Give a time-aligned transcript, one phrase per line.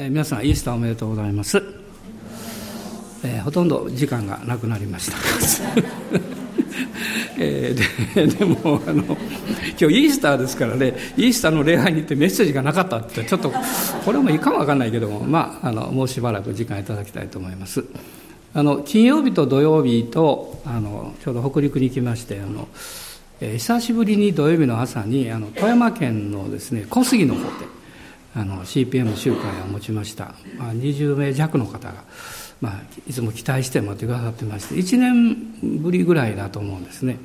[0.00, 1.60] えー、皆さんイースターおめでとうございます、
[3.24, 5.18] えー、ほとんど時間がなくなりました。
[7.40, 13.52] えー、ででもあの今日イースターですからねイースターの礼拝に行ってメッセージがなかったってちょっと
[14.04, 17.84] これもいいかもわかんないけどもまああのもうしばらく時間いただきたいと思います。
[18.54, 22.68] あの金曜日と土曜日とあのちょうど北陸に行きましてあの、
[23.40, 27.77] えー、久しぶりに土曜日の朝にあの富山県のですね小杉の方で
[28.34, 32.04] あの CPM 集会を持ちました、まあ、20名弱の方が、
[32.60, 37.18] まあ、いつも期待して待ってくださってまして1年ぶりぐらいだと思うんですね。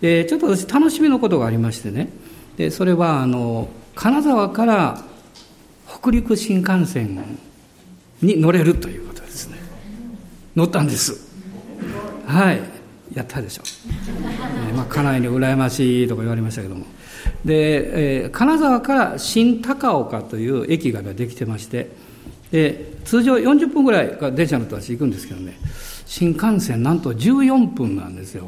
[0.00, 2.08] でちょっと私楽しみのことがありましてね。
[2.56, 5.02] でそれはあの金沢から
[5.86, 7.38] 北陸新幹線
[8.20, 9.58] に乗れるということですね。
[10.56, 11.32] 乗ったんです。
[12.26, 12.60] はい。
[13.14, 13.62] やったでしょ、
[14.68, 16.86] えー、まあ家内に羨ましいとか言われましたけども。
[17.44, 21.90] で、えー、金沢から新高岡という駅ができてまして
[22.50, 25.56] で通常40分ぐらい電車のと私行くんですけどね
[26.06, 28.44] 新幹線なんと14分なんですよ。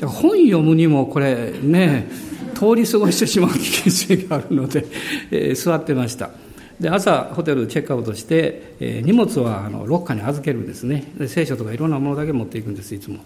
[0.00, 2.06] 本読むにもこれね
[2.54, 4.86] 通り過ごしてしまう危険性があるので、
[5.30, 6.30] えー、座ってました。
[6.78, 11.12] で朝ホテルチェックアウトして、えー、荷物はあのロッカーに預けるんですね。
[11.18, 13.18] で聖書とかいろんなものだけ持っていくんですいつも。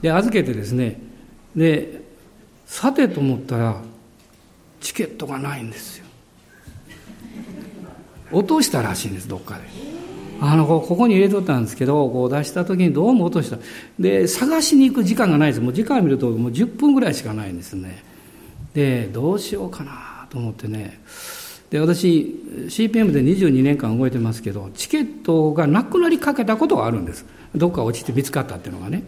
[0.00, 0.98] で預けてですね
[1.54, 2.02] で
[2.66, 3.82] さてと思ったら
[4.82, 6.04] チケットがないんですよ。
[8.32, 9.62] 落としたらしいんですどっかで。
[10.40, 13.58] あのここに入れとったんですけどこう出した時にどうも落とした。
[13.98, 18.02] で探しに行く時間がないですもう時間を見るともう10分ぐらいしかないんですね。
[18.74, 21.00] でどうしようかなと思ってね。
[21.70, 27.24] で私 CPM で22年間動いてますけどチケットがなくなりかけたことがあるんです。
[27.54, 29.04] どっか落ちて見つかったっていうのがね。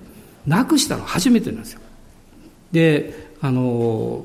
[0.46, 1.80] なくしたの初めてなんですよ。
[2.70, 4.24] であの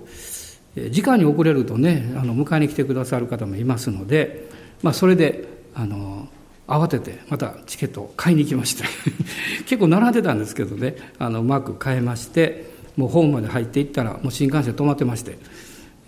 [0.89, 4.49] 時間に遅れるとねあの迎えに来てくださる方もいますので、
[4.81, 6.27] まあ、それであの
[6.67, 8.83] 慌ててまたチケットを買いに行きまして
[9.65, 12.69] 結構並んでたんですけどねあのうまく買えまして
[12.99, 15.39] もうホームまで入っていったらもう新幹線止まってまして、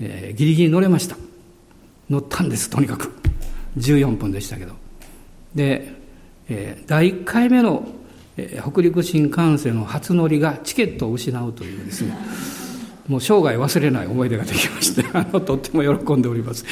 [0.02, 1.16] えー、ギリギリ乗れました。
[2.10, 3.14] 乗ったんですとにかく。
[3.78, 4.74] 14分でしたけど。
[5.56, 5.94] で、
[6.50, 7.88] えー、第1回目の、
[8.36, 12.14] えー、北陸新幹線の初乗りがチケットを失うというですね。
[13.08, 16.66] もう生涯忘れない思い出ができまして あのとっても喜んでおります、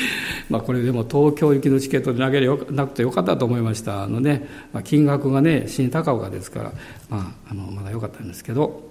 [0.50, 6.74] まあ、これでも東京行きのチケットで投げれなくてよかったと思いましたあのね、まあ、金額がね新高岡ですから、
[7.10, 8.84] まあ、あのまだよかったんですけど、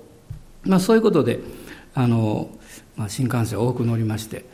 [0.65, 1.41] まあ、そういうことで
[1.95, 2.51] あの、
[2.97, 4.45] まあ、新幹線多く乗りまして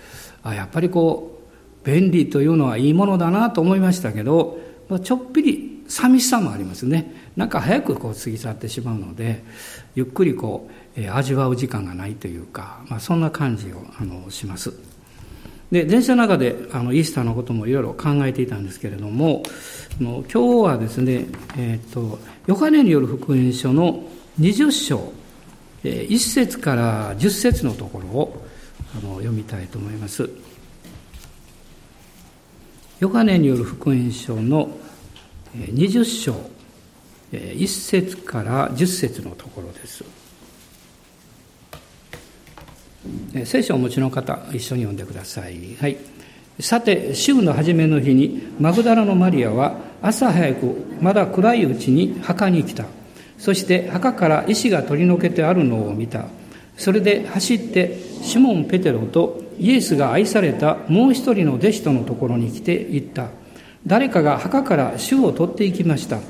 [0.43, 1.41] あやっぱりこ
[1.84, 4.59] う便利というのはいいものだなと思いましたけど、
[4.89, 7.12] まあ、ちょっぴり寂しさもありますね。
[7.37, 9.44] なんか早くこう過ぎ去ってしまうので
[9.94, 14.72] ゆっくりこう、えー、味わう時間がないというか、まあ、そんな感じをあのします
[15.72, 19.43] で電車の中であのイースターのこともいろいろ考えていたんですけれども
[19.99, 24.05] 今日はですね、えーと、ヨハネによる福音書の
[24.41, 25.12] 20章、
[25.84, 28.47] えー、1節から10節のところを
[28.97, 30.28] あの読みたいと思います。
[33.00, 34.71] ヨハネによる福音書の
[35.56, 36.34] 20章
[37.32, 40.05] 1節から10節のところです。
[43.44, 45.76] 聖書をお持ちの方、一緒に読んでください。
[45.81, 45.97] はい。
[46.60, 52.84] さて、週の初めの日に、マグダラのマリアは朝早く、まだ暗いうちに墓に来た。
[53.38, 56.26] そして墓から石が取り除けてあるのを見た。
[56.76, 63.28] それで走って、シモン・ペテロとイエスが愛されたもう一人の弟子とのところに来ていった
[63.87, 66.20] 誰かが墓から主を取っていきました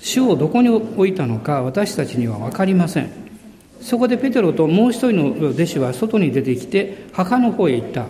[0.00, 3.25] 主をどこに置いたのか私たちには分かりません
[3.86, 8.06] そこでペテロともう一人の弟子は外に出てきて墓の方へ行った。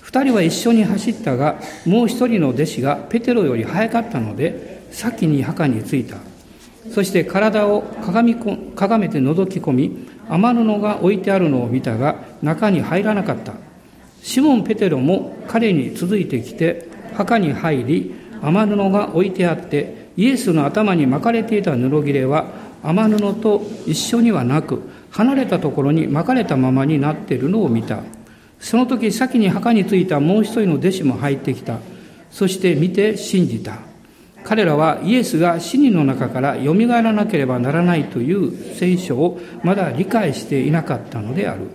[0.00, 6.18] 二人は一緒に走ったがもう一人の弟子がペテロより早かったので先に墓に着いた。
[6.92, 13.54] そして体を鏡かがめて覗き込み雨布が置いてあるのを見たが中に入らなかった。
[14.22, 22.46] シモン・ペテロも彼に続いてきて墓に入り雨布が置いてあってイエスの頭に巻かれていた布切れは
[22.84, 28.02] 雨布と一緒にはなく離れたところに巻かれたままになっているのを見た。
[28.60, 31.78] その時先に墓に着いたもう一人の弟子も入ってきた。
[32.30, 33.78] そして見て信じた。
[34.44, 41.70] 彼らはイエスが死人の中からよみがえらなければならないという聖書をまだ理解していなかったのである。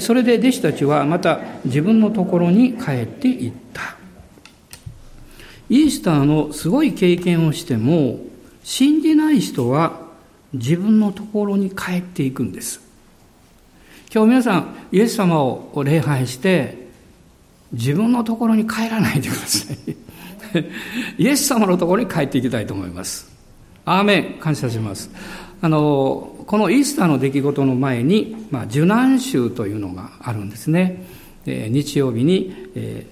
[0.00, 3.96] それで弟子たちはまた自分のところに帰っていった。
[5.68, 8.18] イースターのすごい経験をしても
[8.64, 10.01] 信じない人は
[10.52, 12.80] 自分のところに帰っていくんです
[14.12, 16.88] 今日皆さんイエス様を礼拝して
[17.72, 19.96] 自分のところに帰らないでください
[21.18, 23.30] イエス様のところに帰っていきたいと思います。
[23.84, 25.10] アーメン感謝します。
[25.60, 31.04] あの、このイースターの出来事の前に、まあ、受難週というのがあるんですね。
[31.46, 33.06] え日曜日に、え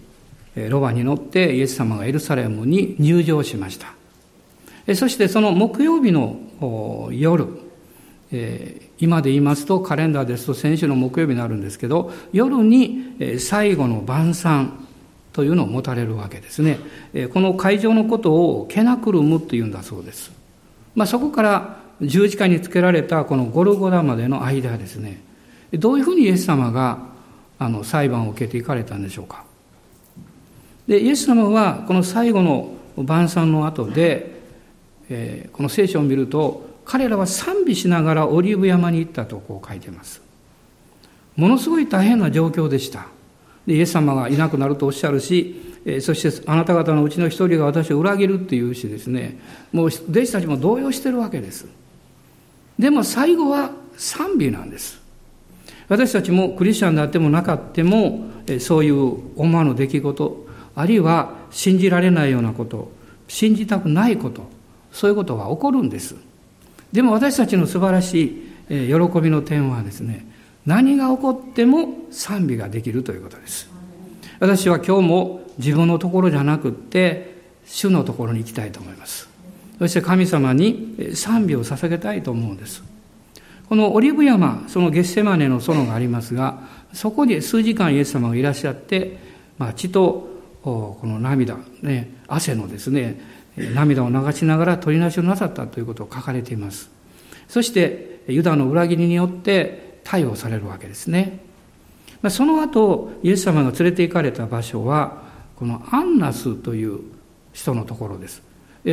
[0.56, 3.94] ー、ロバに乗ってイエス様がエルサレムに入場しました。
[4.94, 6.38] そしてその木曜日の
[7.12, 7.46] 夜、
[8.32, 14.86] えー、今で言いますとカレンダーですと先週の木曜日になるんですけど夜に最後の晩餐
[15.32, 16.78] というのを持たれるわけですね。
[17.14, 20.32] えこの会場のことをケナクルムというんだそうです、
[20.94, 25.22] まあ、そこから十字架につけられたこのゴルゴダまでの間ですね。
[25.72, 27.10] どういうふうにイエス様が
[27.58, 29.44] あの裁判を受けていかれたんでしょうか。
[30.88, 34.39] でイエス様はこの最後の晩餐の後で、
[35.10, 40.22] えー、この聖書を見ると彼らは賛美しながらオリーブ山に行ったとこう書いてます。
[41.36, 43.06] ものすごい大変な状況でした。
[43.66, 49.38] でイエス様がいなくなるとおっしゃるし、えそしてあなた方のうちの一人が私を裏切るっていうしですね、
[49.72, 51.66] もう弟子たちも動揺してるわけです。
[52.78, 55.00] でも最後は賛美なんです。
[55.88, 62.90] 私たちもクリスチャンであってもなかっても、そういう思わぬ出来事、あるいは信じられないようなこと、
[63.28, 64.48] 信じたくないこと、
[64.92, 66.16] そういうことが起こるんです。
[66.92, 70.26] でも私たちの素晴らしい喜びの点はですね、
[70.66, 73.70] 何が起こっても賛美ができるということです。
[74.40, 79.28] 私は今日も自分のところじゃなくって、主のところに行きたいと思います。
[79.78, 82.82] そして神様に賛美を捧げたいと思うんです。
[83.68, 86.58] このオリブ山、そのゲッセマネの園がありますが、
[86.92, 89.16] そこに数時間イエス様がいらっしゃって、
[89.58, 90.28] まあ、血と
[90.62, 93.20] この涙、ね、汗のですね、
[93.56, 96.90] 涙を流しながら取りなしをなさったということを書かれています。
[97.48, 101.40] そしてユダの裏切りによって逮捕されるわけですね。
[102.28, 105.22] その後、イエス様が連れて行かれた場所は、
[105.56, 107.00] このアンナスという
[107.52, 108.42] 人のところです。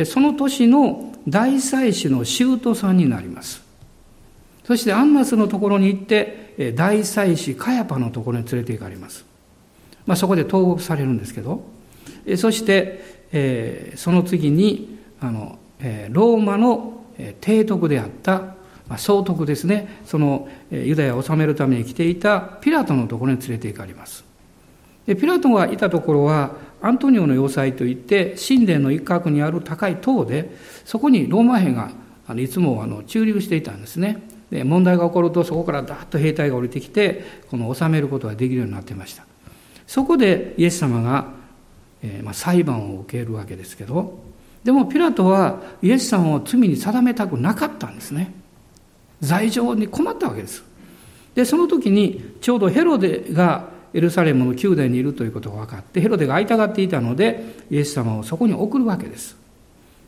[0.06, 3.62] その年の大祭司のシュートさんになります。
[4.64, 9.24] そしてアンナスのところに行って、大祭司カヤパのところに連れて行かれます。
[10.06, 11.62] まあ、そこで投獄されるんですけど、
[12.36, 17.04] そして、えー、その次にあの、えー、ローマの
[17.40, 18.38] 提督であった、
[18.88, 20.00] まあ、総督ですね。
[20.04, 24.24] そのユダヤを治めるために来ていたピラトのところに連れて行かれます。
[25.06, 30.54] でピラトがいたところはアントニオの要塞といって神殿の一角にある高い塔で
[30.84, 31.90] そこにローマ兵が
[32.26, 34.22] あのいつもあの駐留していたんですね。
[34.50, 39.26] で問題が起こるとそこからダーッと兵隊が降りてきてこの治めることができるようになっていました。
[39.86, 41.37] そこでイエス様が
[42.02, 44.18] えー、まあ、裁判を受けるわけですけど
[44.64, 48.34] でもピラトはイエス様を罪に定めたくなかったんですね。
[49.20, 50.62] 罪状に困ったわけです。
[51.34, 59.36] でその時にちょうどヘロデがエルサレムの宮殿にいるということが分かってヘロデが会いたがっていたのでイエス様をそこに送るわけです。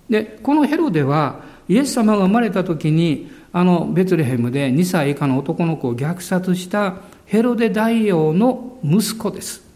[0.08, 6.96] でこのヘロデはイエス様が生まれた時にあのベツレヘムで2歳以下の男の子を虐殺した
[7.26, 9.69] ヘロデ大王の息子です。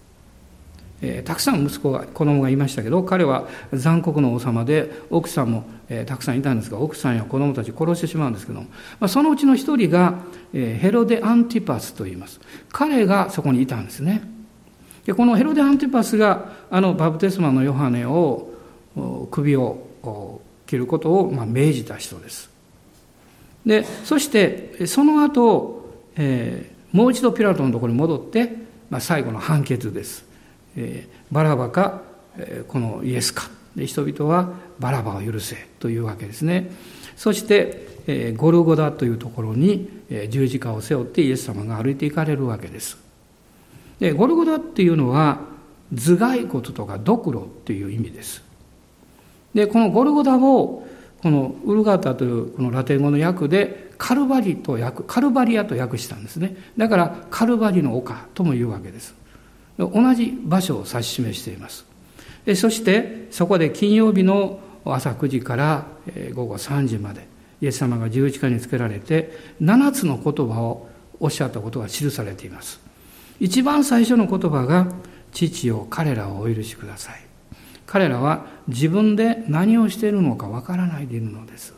[1.02, 8.66] えー、たくさん息子が子供がいましたけど彼は残酷の王様で奥さんも、えー、たくさんいたんですが奥さんや子供たち殺してしまうんですけども、
[9.00, 10.20] まあ、そのうちの一人が、
[10.52, 12.40] えー、ヘロデ・アンティパスと言います。
[12.70, 14.22] 彼がそこにいたんですね。
[15.04, 18.50] でこのヘロデ・アンティパスがあのバプテスマのヨハネを
[19.30, 22.50] 首を切ることを、まあ、命じた人です。
[23.66, 28.56] でそしてその後、えー、もう一度ピラトのところに戻って、
[28.90, 30.24] まあ、最後の判決です。
[31.30, 32.02] バラバか、
[32.68, 33.48] このイエスか。
[33.76, 36.70] で人々はバラバを許せというわけですね。
[37.16, 39.88] そして、ゴルゴダというところに、
[40.28, 42.98] 十字架を背負ってイエス様が歩いていかれるわけです。
[43.98, 45.40] でゴルゴダっていうのは
[45.92, 48.42] 頭蓋骨とかドクロっていう意味です。
[49.54, 50.86] でこのゴルゴダを
[51.22, 56.56] このウルガータというこのラテン語の訳でカルバリと訳カルバリアと訳したんですね。
[56.76, 59.14] だからカルバリの丘とも言うわけです。
[59.78, 61.84] 同じ場所を指し示しています。
[62.54, 65.86] そしてそこで金曜日の朝9時から
[66.34, 67.26] 午後3時まで
[67.62, 70.88] イエス様が十字架につけられて7つの言葉を
[71.20, 72.80] おっしゃったことが記されています。
[73.40, 74.88] 一番最初の言葉が
[75.32, 77.20] 父を彼らをお許しください。
[77.86, 81.74] 彼らは自分で何をしているのかわからないでいるのです。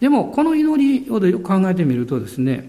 [0.00, 2.68] でもこの祈りを考えてみるとですね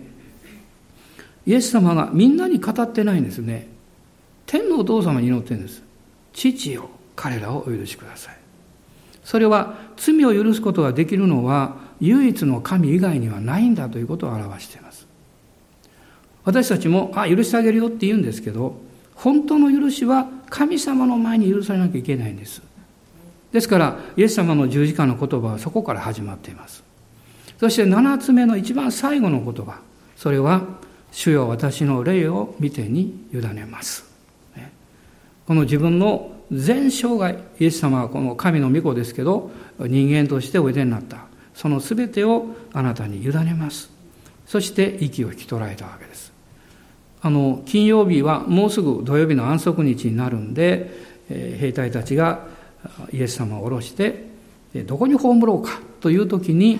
[1.45, 3.67] イエス様がみんなに語ってないんですね
[4.49, 5.83] 天のお父様に祈ってるんです。
[6.33, 8.37] 父よ、彼らをお許しください。
[9.23, 15.05] それは罪を許すことができるのは唯一の神以外にはないんだということを表しています。
[16.45, 18.75] 私たちも、あ、許してあげるよって言うんですけど、
[19.13, 22.63] 本当の許しは神様の前に許されなきゃいけないんです。
[23.51, 26.83] ですから、イエス様の十字架の言葉はそこから始まっています。
[27.59, 29.81] そして七つ目の一番最後の言葉。
[30.17, 30.63] それは、
[31.11, 34.08] 主よ私の霊を見てに委ねます。
[35.49, 41.25] この自分の全生涯、イエス様はこの神の御子ですけど、人間としておいでになった。
[41.55, 43.89] その全てをあなたに委ねます。
[44.45, 46.31] そして息を引き取られたわけです。
[47.23, 50.91] あの、金曜日はもうすぐ土曜日の安息日になるんで、
[51.31, 52.45] え兵隊たちが
[53.11, 54.25] イエス様を下ろして、
[54.85, 56.77] どこに葬ろうかという時に、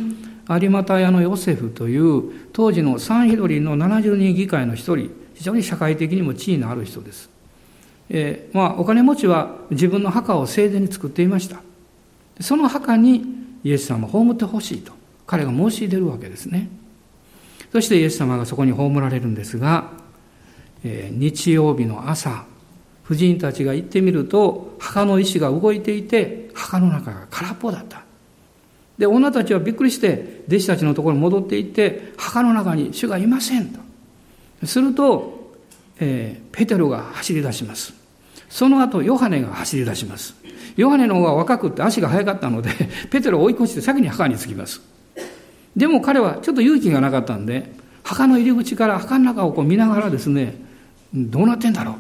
[0.48, 7.39] 有股屋のヨセフという当時のサンヒドリンの70人議会の一人、非常に社会的にも地位のある人です。
[8.10, 11.62] えー、まあ、お金持ちは自分の墓を盛大に作っていました。
[12.40, 13.24] その墓に
[13.64, 14.94] イエス様を葬ってほしいと
[15.28, 16.70] 彼が申し出るわけですね。
[17.72, 19.92] そしてイエス様がそこに葬られるんですが、
[20.84, 22.46] えー、日曜日の朝、
[23.04, 28.04] 婦人たちが行ってみると、墓の石が動いていて、墓の中が空っぽだった。
[28.98, 33.80] で、女たちはびっくりして、弟子たちのところに戻っていって、墓の中に主がいませんと。
[34.66, 35.54] すると、
[36.00, 37.99] えー、ペテロが走り出します。
[38.50, 40.36] その後、ヨハネが走り出します。
[40.76, 42.72] ヨハネの方が若くって足が速かったので、
[43.10, 44.82] ペテロを追い越して先に墓に着きます。
[45.76, 47.72] でも彼はちょっと勇気がなかったんで、
[48.04, 50.56] 墓の入り口から墓の中をこう見ながらですね、
[51.14, 51.96] どうなってんだろう。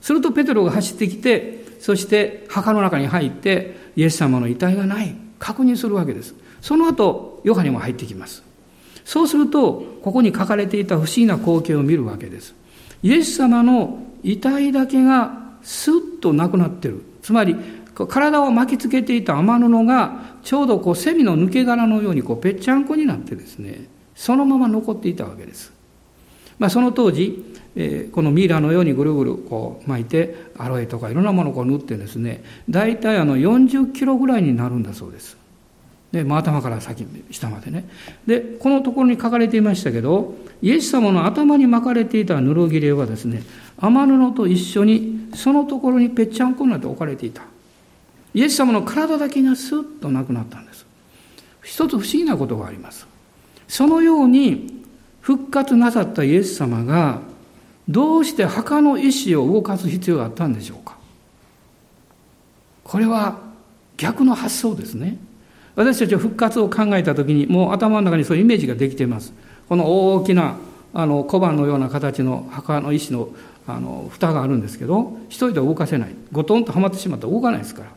[0.00, 5.14] するとペテロが走ってきて、そして墓の中に入って、イエス様の遺体がない。
[5.38, 6.34] 確認するわけです。
[6.60, 8.42] その後、ヨハネも入ってきます。
[9.04, 12.54] そうすると、ここに書かれていた不思議な光景を見るわけです。
[13.02, 17.02] イエス様の遺体だけがスッとなくなってる。
[17.22, 17.56] つまり、
[18.08, 25.72] 体を巻きつけていた雨布が、ちょうどこう、セミの抜け殻のようにこう、ぺっちゃんこになってですね、そのまま残っていたわけです。
[26.58, 27.44] まあ、その当時、
[27.76, 35.36] えー、このミイラのようにぐるぐるこう巻いて、アロエとかいろんなものをこう塗ってですね、大体あの40キロぐらいになるんだそうです。
[36.10, 37.88] で、まあ、頭から先、下までね。
[38.26, 43.42] で、このところに書かれていましたけど、イエス様の頭に巻かれていた布切れはですね、
[43.76, 47.42] 雨布と一緒にそのところにぺっちゃんこになって置かれていた。
[48.34, 50.86] イエス様の体だけがスッとなくなったんです。
[51.62, 53.06] 一つ不思議なことがあります。
[53.66, 54.84] そのように
[55.20, 57.20] 復活なさったイエス様が
[57.88, 60.96] どうして墓の意志を動かす必要があったんでしょうか
[62.84, 63.38] これは
[63.96, 65.18] 逆の発想ですね。
[65.74, 69.32] 私たちは復活を考えたときに、もう頭の中にそういうイメージができています。
[69.68, 70.56] この大きな
[70.94, 73.28] あの小判のような形の墓の石の
[73.68, 76.14] あの蓋があるんですけど一人では動かせない。
[76.32, 77.90] ゴトンとはまってしまったら動かないですから。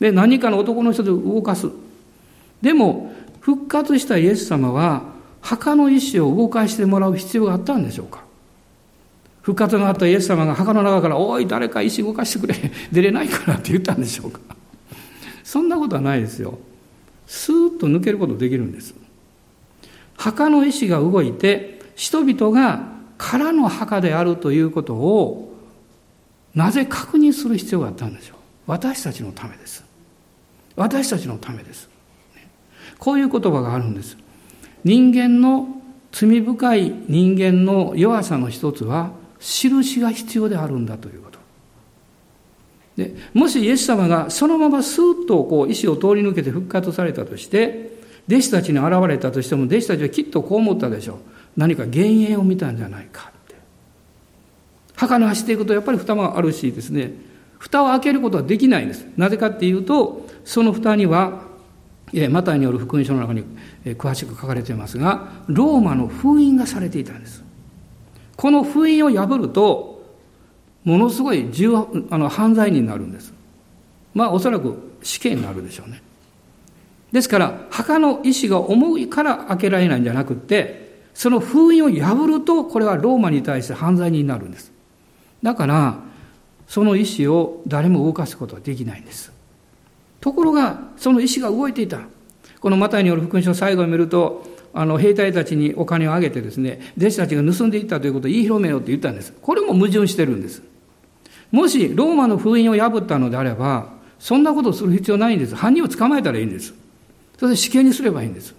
[0.00, 1.68] で何かの男の人で動かす。
[2.60, 5.02] でも復活したイエス様は
[5.40, 8.22] 墓の石を動かしてもらう必要があったんでしょうか。
[9.40, 12.54] 復活のあったイエス様が墓の中から「おい誰か石動かしてくれ。
[12.92, 14.40] 出れないから」って言ったんでしょうか。
[15.42, 16.58] そんなことはないですよ。
[17.26, 18.94] スーッと抜けることできるんです。
[20.18, 25.52] 墓の石が動いて人々が空の墓であるということを
[26.54, 28.36] なぜ確認する必要があったんでしょう？
[28.66, 29.84] 私たちのためです。
[30.76, 31.90] 私たちのためです。
[32.98, 34.16] こういう言葉があるんです。
[34.84, 35.68] 人間の
[36.12, 39.10] 罪深い人間の弱さの一つは
[39.40, 41.38] 印が必要であるんだということ。
[42.96, 47.98] でもしイエス様がそのままスーッとこう意志を通り抜けて復活されたとして
[48.28, 51.16] 弟子たちに現れたとしても弟子たちはきっとこう思ったでしょう。
[51.58, 53.56] 何か幻影を見たんじゃないかって。
[54.94, 57.12] 墓に走っていくとやっぱり蓋もあるしですね。
[57.58, 59.04] 蓋を開けることはできないんです。
[59.16, 61.42] なぜかっていうとその蓋には
[62.30, 63.44] マタイによる福音書の中に
[63.84, 67.42] 詳しく書かれていますがローマの封印がされていたんです。
[68.36, 70.00] この封印を破ると
[70.84, 71.76] ものすごい重
[72.10, 73.34] あの犯罪になるんです。
[74.14, 76.02] まあおそらく死刑になるでしょうね。
[77.10, 80.87] ですから墓の意志が重いから開けられないんじゃなくって
[81.18, 84.70] その封印を破ると、これはローマに対して犯罪になるんです。
[85.42, 85.98] だから、
[86.68, 89.32] その意志を誰も動かすことはできないんです。
[90.20, 92.02] ところが、その意志が動いていた。
[92.60, 99.32] このマタイによる福音書最後に見ると、あの、兵隊たちにお金をあげてですね、弟子たちが盗んでいったということを言い広めようって言ったんです。
[99.42, 100.62] これも矛盾してるんです。
[101.50, 103.88] もし、ローマの封印を破ったのであれば、
[104.20, 105.56] そんなことをする必要ないんです。
[105.56, 106.74] 犯人を捕まえたらいいんです。
[107.40, 108.54] それで死刑にすればいいんです。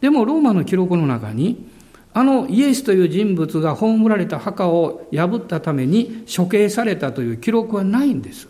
[0.00, 1.68] でもローマの記録の中に、
[2.12, 8.48] あのイエスという人物が葬られた墓を破ったために処刑されたという記録はないんです。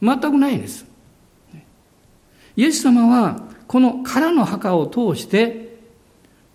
[0.00, 0.86] 全くないんです。
[2.56, 5.76] イエス様はこの空の墓を通して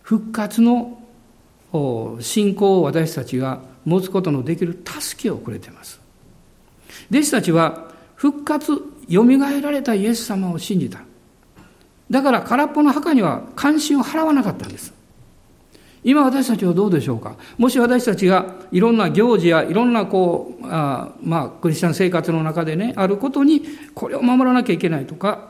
[0.01, 0.97] 復活の
[2.19, 6.01] 信仰を私たちが持つことのできる助けをくれています。
[7.11, 11.01] 弟子たちは復活よみがえられたイエス様を信じた。
[12.09, 14.93] だから空っぽの墓には関心を払わなかったんです。
[16.03, 17.35] 今私たちはどうでしょうか？
[17.57, 23.63] もし私たちがいろんな行事やいろんなこう、あまあ、クリスチャン生活の中でね、あることに
[23.93, 25.49] これを守らなきゃいけないとか、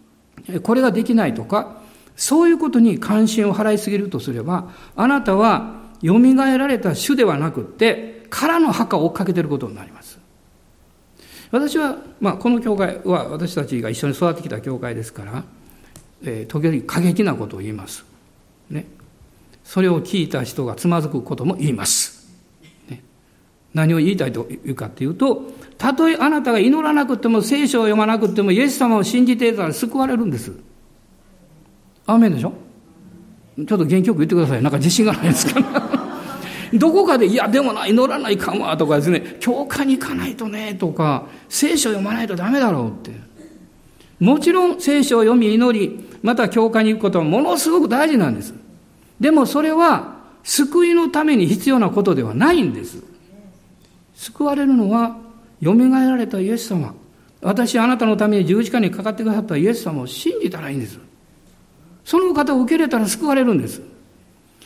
[0.62, 1.80] これができないとか、
[2.16, 10.18] そういうことに関心を払いすぎるとすれば、あなたは蘇られた主ではなくって、空の墓を追っかけてることになります。
[11.50, 15.44] 私は、まあ、この教会は私たちが一緒に育ってきた教会ですから、
[16.24, 18.04] え、時々過激なことを言います。
[18.70, 18.86] ね。
[19.64, 22.26] それを聞いた人がつまずくことも言います。
[22.88, 23.02] ね、
[23.74, 25.42] 何を言いたいというかっていうと、
[25.76, 30.52] たとえあなたが祈らなくても聖書を読まなくてもイエス様を信じていたら救われるんです。
[32.06, 32.52] アーメンでしょ？
[33.58, 34.62] ちょっと元気よく言ってください。
[34.62, 35.60] なんか自信がないですか？
[35.60, 35.98] ら。
[36.78, 43.27] どこかで、いや、でもな、祈らないかんわ、とかですね、教会に行かないとね、とか、聖書を読まないとダメだろうって。
[44.20, 48.54] もちろん聖書を読み祈り、また教会に行くことはものすごく大事なんです。
[49.20, 53.02] でもそれは救いのために必要なことではないんです。
[54.14, 55.16] 救われるのは、
[55.62, 56.94] 蘇られたイエス様。
[57.40, 60.98] 私あなたのために十字架にかかってくださったイエス様を信じたらいいんです。
[62.04, 63.82] その方を受け入れたら救われるんです。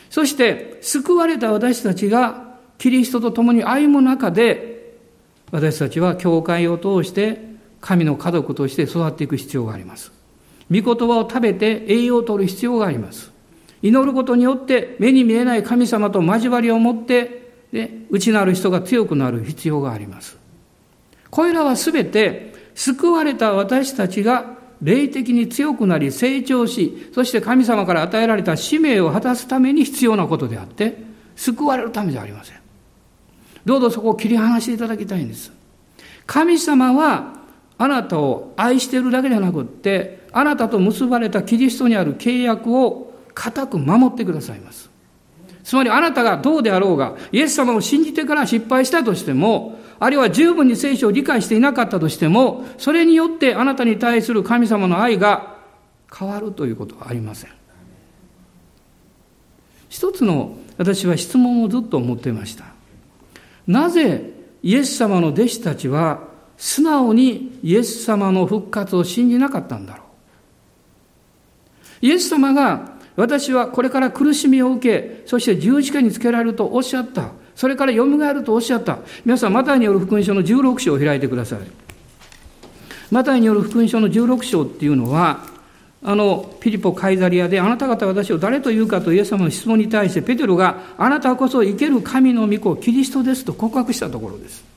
[0.09, 4.97] そして、救われた私たちがキリストと共に歩む中で、
[5.51, 7.52] 私たちは教会を通して
[7.83, 10.13] 神の家族として育っていく必要があります。
[10.71, 13.29] 御言葉を食べて栄養を取る必要があります。
[13.81, 20.37] 祈ることによって目に見えない神様と交わりを持って、ね、内なる人が強くなる必要があります。
[21.29, 31.03] これらはすべて救われた私たちが霊的に強くなり成長し、そして神様から与えられた使命を果たすために必要なことであって、
[31.35, 32.57] 救われるためじゃありません。
[33.65, 35.51] どうぞそこを切り離していただきたいんです。
[36.25, 37.42] 神様は
[37.77, 44.89] あなたを愛しているだけじゃなくって、あなたと結ばれたキリストにある契約を固く守ってくださいます。
[45.63, 55.55] つまりあなたがどうであろうが、イエス様を信じてから失敗したとしても、あるいは十分に聖書を理解していなかったとしても、それによってあなたに対する神様の愛が
[56.13, 57.51] 変わるということはありません。
[59.87, 62.65] 一つの私は質問をずっと思っていました。
[63.67, 64.31] なぜ
[64.61, 70.03] イエス様の弟子たちは素直にイエス様の復活を信じなかったんだろ
[72.01, 72.05] う。
[72.05, 77.31] イエス様が私はこれから苦しみを受け、そして十字架につけられるとおっしゃった。
[77.55, 78.99] それから蘇るとおっしゃった。
[79.25, 81.59] 皆さん、マタイによる福音書の16章を開いてください。
[83.11, 85.45] マタイによる福音書の16章っていうのは、
[86.01, 94.72] あの、ピリポ・カイザリアで、あなた方は私を誰というかとイエス様の質問に対して、ペテロが、あなたこそ生ける神の御子、キリストですと告白したところです。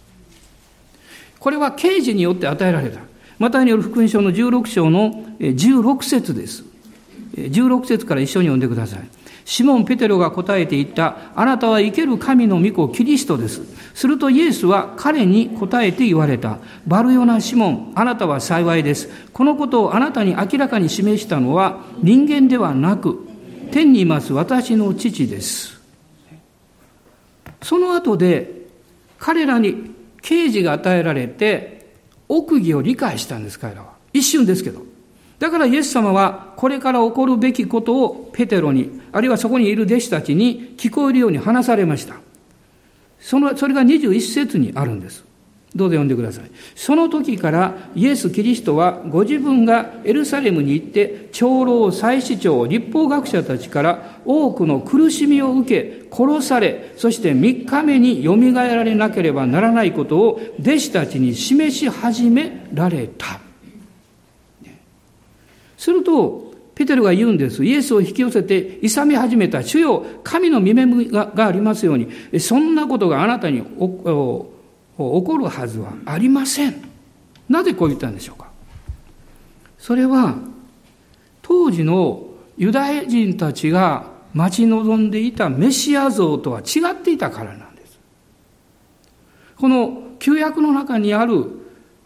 [1.47, 2.99] これは刑事によって与えられた。
[3.39, 6.65] マタイによる福音書の16章の16節です。
[7.37, 9.09] 16節から一緒に読んでください。
[9.45, 13.63] シモン・ペテロが答えて言った、あなたは生ける神の御子キリストです。
[13.95, 16.59] するとイエスは彼に答えて言われた。
[16.85, 19.09] バルヨナ・シモン、あなたは幸いです。
[19.33, 23.25] このことをあなたに明らかに示したのは人間ではなく、
[23.71, 25.81] 天にいます私の父です。
[27.63, 28.67] その後で
[29.21, 29.95] 彼らに
[30.27, 31.87] 刑事が与えられて、
[32.29, 33.93] 奥義を理解したんです、彼らは。
[34.13, 34.83] 一瞬ですけど。
[35.39, 42.17] だからイエス様はこれから起こるべきことをペテロに、あるいはそこにいる弟子たちに聞こえるように話されました。
[43.21, 45.25] その、それが21節にあるんです。
[45.77, 46.51] どうぞ読んでください。
[46.75, 63.41] その時からイエス・キリストはご自分がエルサレムに行って長老、祭司長、立法学者たちから多くの苦しみを受け、殺され、そして3日目によみがえられなければならないことを弟子たちに示し始められた。
[65.77, 67.65] すると、ペテルが言うんです。
[67.65, 69.63] イエスを引き寄せて勇み始めた。
[69.63, 72.09] 主よ、神の見目がありますように、
[72.39, 73.63] そんなことがあなたに
[74.97, 76.83] 起こるはずはありません。
[77.49, 78.51] なぜこう言ったんでしょうか
[79.79, 80.37] それは、
[81.43, 87.99] 当時のユダヤ人たちが待ち望んでいたメシア像とは違っていたからなんです。
[89.57, 91.47] この旧約の中にある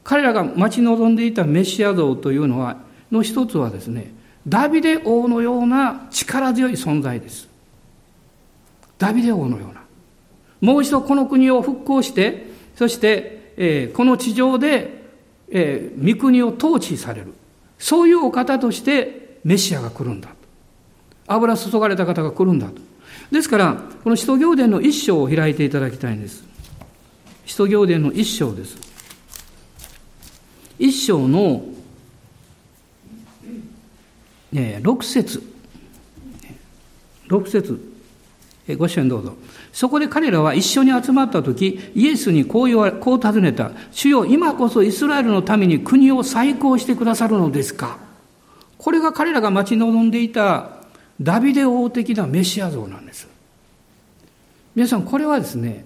[0.05, 2.79] 彼らが待ち望んでいたメシア像というのは
[3.11, 4.13] の一つはですね、
[4.47, 7.49] ダビデ王のような力強い存在です。
[8.99, 9.81] ダビデ王のような。
[10.61, 12.50] もう一度この国を復興して、
[12.81, 15.03] そして、えー、この地上で、
[15.51, 17.35] えー、御国を統治される。
[17.79, 20.35] そういうお方としてメシアが来るんだと。
[21.27, 22.81] 油注がれた方が来るんだと。
[23.31, 26.43] ですから、この使徒行伝の一章を開いていただきたいんです。
[27.45, 28.79] 使徒行伝の一章です。
[30.79, 31.63] 一章の、
[34.55, 35.43] えー、6節
[37.29, 37.91] 6節
[38.69, 39.35] えご一緒にどうぞ。
[39.73, 43.71] そこで彼らは一緒に集まった時、イエスにこう言わこう尋ねた。
[43.93, 47.99] 主よ、今こそイスラエルのために国を再興してくださるのですか？
[48.79, 50.79] これが彼らが待ち望んでいた
[51.21, 53.29] ダビデ王的なメシア像なんです。
[54.75, 55.85] 皆さん、これはですね、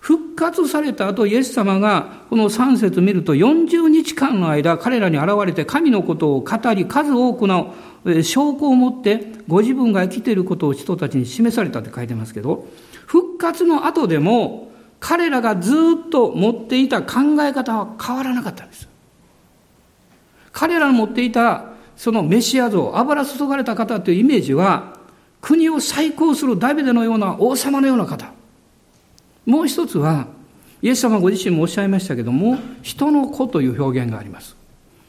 [0.00, 7.74] 復活された後、イエス様がこの3節見ると40日間の間彼らに現れて神のことを語り数多くの
[8.22, 12.68] 証拠を持ってご自分が生きていることを人たちに示されたって書いてますけど、
[13.08, 18.86] 復活の後でも彼らがずっと持っていた考え方は変わらなかったんです。
[20.52, 24.96] 彼らの持っていたそのメシア像、油注がれた方というイメージは、
[25.40, 28.32] 国を再興するダビデのような王様のような方。
[29.46, 30.28] もう一つは、
[30.80, 34.54] イエス様ご自身もおっしゃいましたけども、人の子という表現があります。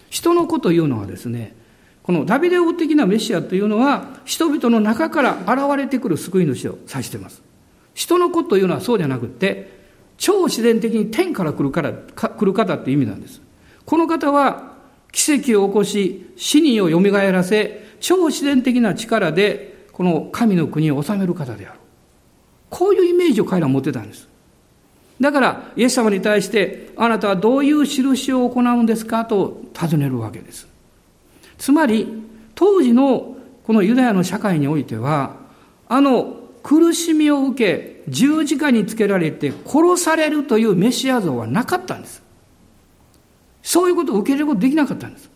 [0.10, 1.54] 人の子というのはですね、
[2.02, 7.49] このダビデ王的なメシアというのは、人々の中から現れてくる救い主を指しています。
[8.00, 9.78] 人の子というのはそうじゃなくて、
[10.18, 13.42] 超自然的に天から来るから、来る方っていう意味なんです。
[13.86, 14.72] この方は、
[15.12, 21.80] 奇跡を起こし、死にを蘇らせ、超自然的な力で、この神の国を治める方である。
[22.70, 24.30] こういうイメージを彼らは持ってたんです。
[25.20, 29.26] だから、イエス様に対して、あなたはどういう印を行うんですか？
[29.26, 30.70] と尋ねるわけです。
[31.58, 32.08] つまり、
[32.56, 33.36] 当時の
[33.66, 35.36] このユダヤの社会においては、
[35.90, 42.22] あの苦しみを受け、十字架につけられて殺されるというメシア像はなかったんです。
[43.62, 45.30] そういうことを受け入れることできなかったんです。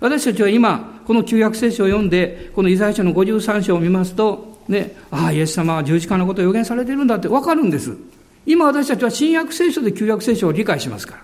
[0.00, 7.96] 私たちは今、この旧約聖書を読んで、このイザヤ書の53章を見ますと、ね、ああ、イエス様は十字架のことを予言されてるんだってわかるんです。
[8.46, 11.22] 今私たちは新約聖書で旧約聖書を理解しますから。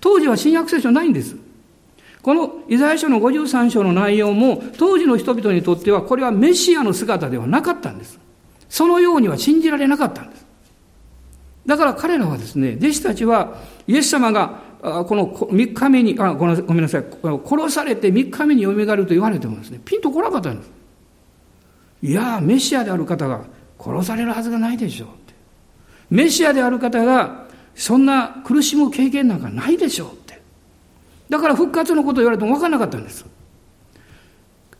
[0.00, 1.36] 当時は新約聖書ないんです。
[2.22, 8.18] このイザヤ書の53章の内容も当時の人々にとってはこれはメシアの姿ではなかったんです。
[8.70, 10.46] そのようには信じられなかったんです。
[11.66, 20.70] だから彼らはですね、弟子たちはイエス様がこの3日目に、あごめんなさい、殺されて3日目によみがえると言われてもですね、ピンとこなかったんです。
[22.02, 23.42] いやメシアである方が
[23.78, 25.34] 殺されるはずがないでしょうって。
[26.08, 30.40] メシアである方がそんな苦しむ経験なんかないでしょうって。
[31.28, 33.26] だから復活のことを言われても分からなかったんです。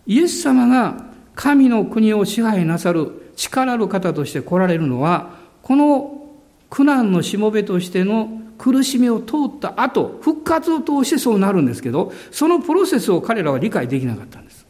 [0.07, 5.31] イエス様が神の国を支配なさる力ある方として来られるのは、
[5.63, 6.27] この
[6.69, 14.67] 苦難のしもべとしての苦しみを通った後、復活を通してそうなるんですけど、そのプロセスを彼らは理解できなかったんです。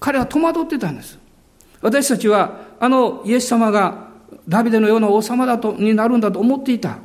[0.00, 1.18] 彼は戸惑ってたんです。
[1.80, 4.08] 私たちは、あのイエス様が
[4.48, 6.98] ダビデのような王様だと、になるんだと思っていた。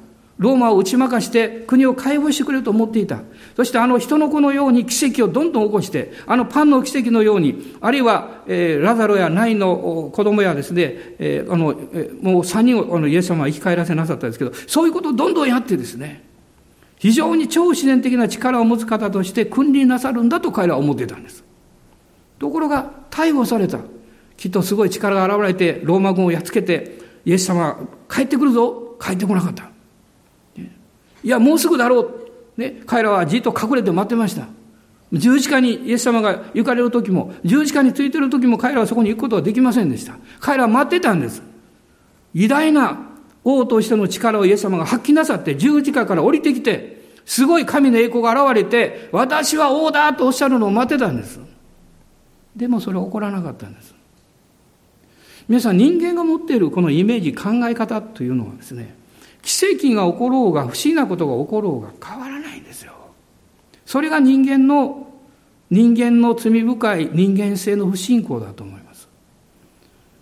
[0.43, 3.21] ローマを打ち負かして国を解放してくれると思っていた。
[3.55, 16.25] そしてあの人の子のように奇跡をどんどん起こして、あのパンの奇跡のように、あるいは、えー、ラザロやナイの子供やですね、えー、あの、えー、もう三人をあのイエス様は生き返らせなさったんですけど、そういうことをどんどんやってですね、
[16.97, 21.43] 非常に超自然的な力を持つ方として君臨なさるんだと彼らは思っていたんです。
[22.37, 23.79] ところが逮捕された。
[24.35, 27.79] きっとすごい力が現れて、ローマ軍をやっつけて、イエス様
[28.09, 28.97] 帰ってくるぞ。
[28.99, 29.72] 帰ってこなかった。
[31.23, 32.09] いや、もうすぐだろう。
[32.57, 34.47] ね、彼らはじっと隠れて待ってました。
[35.11, 40.17] 十字架にイエス様が行かれる時も、十字架についてる時も彼らはそこに行くことはできませんでした。
[40.39, 41.41] 彼らは待ってたんです。
[42.33, 42.97] 偉大な
[43.43, 51.39] 王としての力をイエス様が発揮なさって十字架から降りてきて、すごい神の栄光が現れて、私は王だとおっしゃるのを待ってたんです。
[52.55, 53.93] でもそれは起こらなかったんです。
[55.47, 58.95] 皆さん人間が持っているこのイメージ、考え方というのはですね、
[59.43, 62.93] 奇跡が起ころうが不思議なことが起ころうが変わらないんですよ。
[63.85, 65.07] それが人間の、
[65.69, 69.09] 人間の罪深い人間性の不信仰だと思います。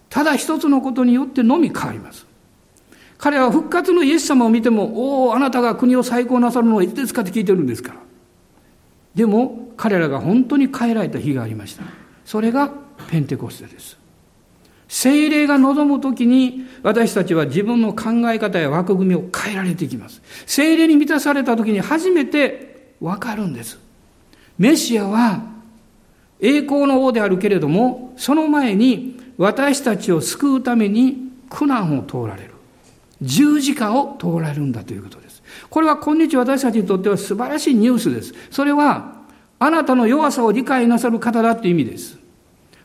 [0.10, 2.26] ただ一つのことによってのみ変わります。
[3.18, 8.00] 彼は復活のイエス様を見ても、おお、あなたが国を再興なさるのはいつですかって聞いてるんですから。
[9.14, 11.84] でも、彼らが本当に変えられた日がありました。
[12.26, 12.72] それが
[13.10, 14.01] ペンテコステです。
[14.92, 20.22] 精霊が望むときに私たちは自分の考え方や枠組みを変えられていきます。
[20.46, 23.80] 精霊に満たされたときに初めてわかるんです。
[24.60, 25.44] メシアは
[26.42, 32.52] 栄光の王であるけれども、その前に私たちを救うために苦難を通られる。
[33.22, 35.42] 十字架を通られるんだということです。
[35.70, 38.34] これは今日私たちにとっては素晴らしいニュースです。
[38.52, 39.22] それは
[39.58, 42.21] あなたの弱さを理解なさる方だという意味です。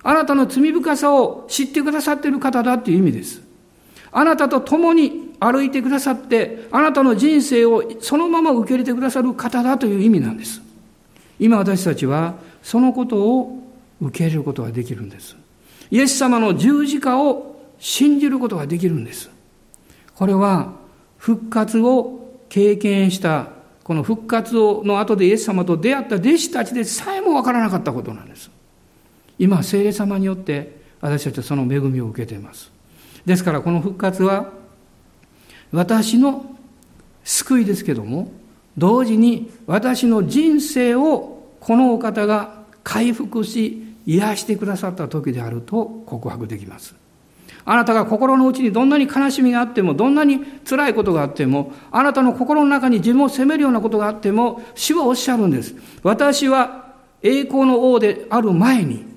[0.09, 3.43] あなたの罪深さを知ってくださっている方だという意味です。
[4.13, 10.63] あなたと共に歩いてくださって、あなたの人生をそのまま受け入れてくださる方だという意味なんです。
[11.41, 13.61] 今私たちはそのことを
[14.01, 15.35] 受け入れることができるんです。
[15.91, 19.29] イエス様の十字架を信じることができるんです。
[20.15, 20.73] これは
[21.19, 23.49] 復活を経験した
[23.83, 28.55] この復活の後でイエス様と出会った弟子たちでさえもわからなかったことなんです。
[29.39, 32.71] 今、聖霊様によって私たちはその恵みを受けています。
[33.25, 34.53] ですからこの復活は
[35.73, 36.57] 私の
[37.25, 38.31] 救いですけども、
[38.79, 46.95] 同時に私の人生をこのお方が回復し癒してくださった時であると告白できます。
[47.65, 55.75] あなたが心の内にどんなに悲しみがあっても、どんなに辛いことがあっても、あなたの心の中に自分を責めるようなことがあっても、主はおっしゃるんです。
[56.05, 59.16] 私は栄光の王である前に、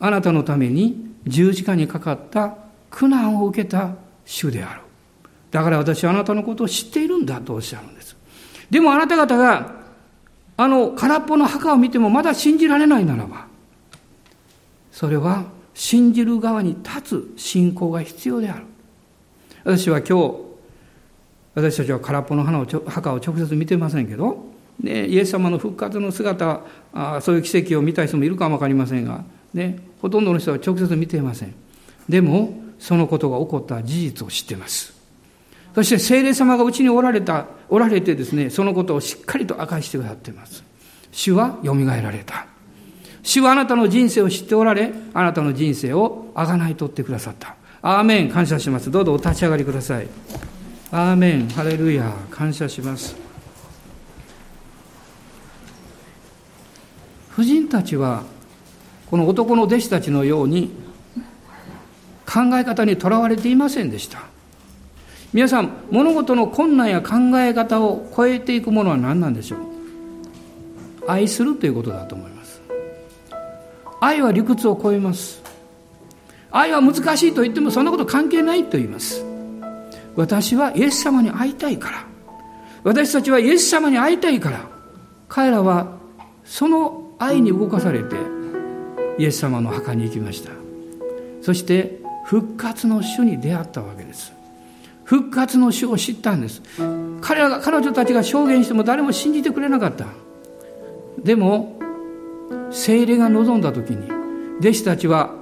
[0.00, 2.56] あなたのために十字架にかかった
[2.90, 4.80] 苦難を受けた主である。
[5.50, 8.16] だから私はあなたのことを知っているんだとおっしゃるんです。
[8.70, 9.78] でもあなた方が、
[10.56, 13.46] あの空っぽの墓を見てもまだ信じられないならば、
[14.92, 18.64] それは信じる側に立つ信仰が必要である。
[19.64, 20.34] 私は今日、
[21.54, 24.44] 私たちは空っぽの花を墓を直接見てませんけど、
[24.80, 31.54] ね、イエス様の復活の姿あ、そういう奇跡を見た人もいるかも分かりませんが、ね、ほとんどの人は直接見ていません。
[32.08, 34.94] でも、そのことが起こった事実を知っています。
[35.74, 40.64] そして聖霊様がうちにおられた、おられてですね、そのことをしっかりと明かしてくださっています。
[41.12, 42.46] 主は蘇られた。
[43.22, 47.56] 主はあなたの人生を知っておられ、あなたの人生をあがないとってくださった。
[47.82, 48.90] アーメン、感謝します。
[48.90, 50.08] どうぞお立ち上がりください。
[50.90, 53.14] アーメン、ハレルヤ、感謝します。
[57.28, 58.24] 婦人たちは、
[59.10, 60.70] この男の弟子たちのように、
[62.26, 64.24] 考え方にとらわれていませんでした。
[65.32, 69.60] 皆さん、物事の困難や考え方を超えていくものは何なんでしょう？
[71.06, 72.60] 愛するということだと思います。
[74.00, 75.42] 愛は理屈を超えます。
[76.50, 79.24] 愛は難しいと言ってもそんなこと関係ないと言います。
[80.16, 82.06] 私はイエス様に会いたいから。
[82.84, 84.66] 私たちはイエス様に会いたいから。
[85.28, 85.96] 彼らは
[86.44, 88.16] その愛に動かされて
[89.18, 90.52] イエス様の墓に行きました。
[91.42, 94.32] そして復活の主に出会ったわけです。
[95.04, 96.62] 復活の主を知ったんです。
[97.20, 100.06] 彼らが彼女たちが証言しても誰も信じてくれなかった。
[101.22, 101.78] でも
[102.70, 104.10] 精霊が望んだ時に
[104.60, 105.34] 弟子たちは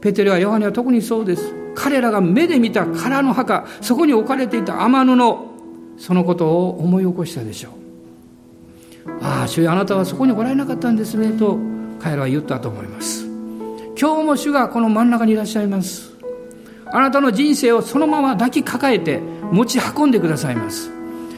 [0.00, 1.54] ペテロやヨハネは特にそうです。
[1.74, 5.50] 彼らが目で見た空の墓そこに置かれていた天布
[5.98, 9.10] そのことを思い起こしたでしょう。
[9.22, 11.58] ああ主よあなたはそこにおられなかったんですねと
[12.00, 13.19] 彼らは言ったと思います。
[14.00, 16.12] 今日も主がこの真ん中にいらっしゃいます。
[16.86, 19.18] あなたの人生をそのまま抱きかかえて
[19.52, 20.90] 持ち運んでくださいます。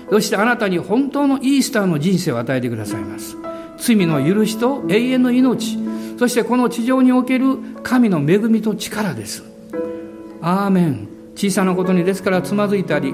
[0.08, 3.36] そしてあなたに本当のイースターの人生を与えてくださいます。
[3.78, 5.76] 罪の許しと永遠の命。
[6.16, 9.42] そしてこの地上における神の恵みと力です。
[10.40, 11.08] アーメン。
[11.34, 13.12] 小さなことにですからつまずいたり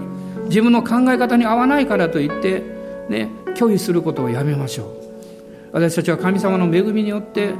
[0.49, 2.63] 自分の考え方に合わないからといって
[3.09, 4.89] ね拒否することをやめましょう。
[5.73, 7.55] 私たちは神様の恵みによって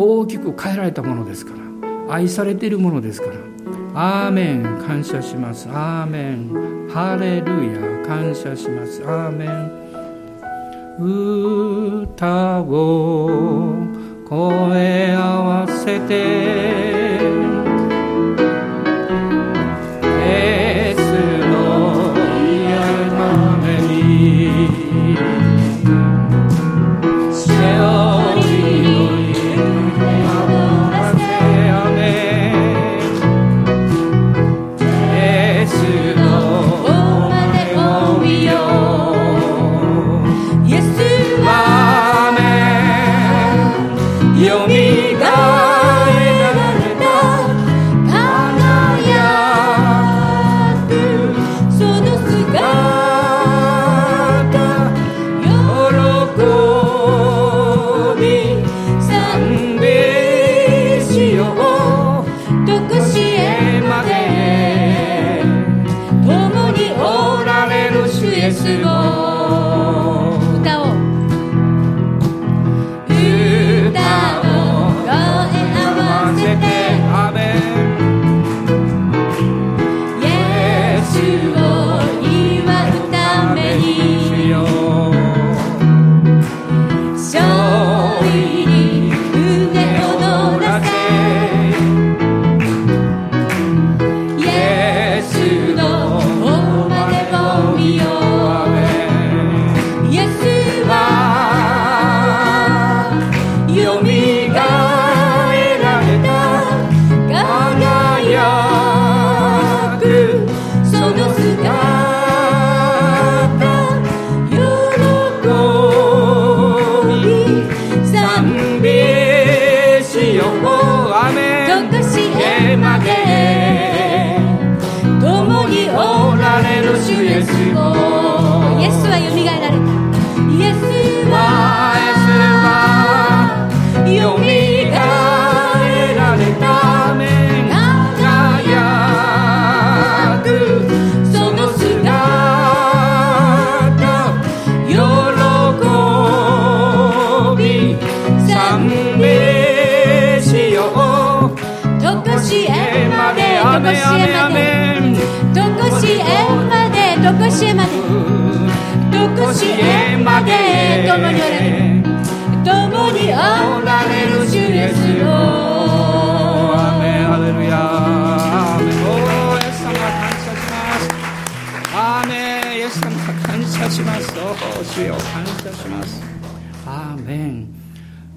[0.00, 2.14] 大きく変えられたものですから。
[2.14, 3.34] 愛されているものですから。
[3.94, 4.62] アーメン。
[4.86, 5.68] 感謝します。
[5.70, 6.88] アーメン。
[6.88, 8.06] ハレルヤ。
[8.06, 9.02] 感謝します。
[9.04, 9.72] アーメン。
[12.02, 13.74] 歌を
[14.28, 17.57] 声合わせて。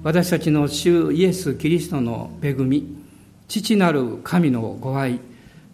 [0.02, 2.96] 私たちの主イエス・キリストの恵み
[3.48, 5.20] 父なる神のご愛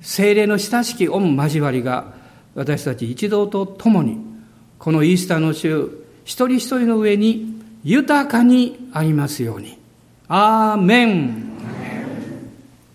[0.01, 2.13] 精霊の親しき御交わりが
[2.55, 4.19] 私たち一同と共に
[4.79, 5.91] このイースターの週
[6.25, 9.79] 一人一人の上に豊かにありますように。
[10.29, 11.43] アーメン